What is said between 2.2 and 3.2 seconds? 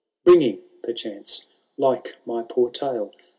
my poor tale.